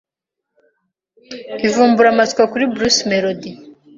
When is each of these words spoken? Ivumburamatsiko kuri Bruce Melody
Ivumburamatsiko 1.67 2.43
kuri 2.51 2.65
Bruce 2.73 3.01
Melody 3.11 3.51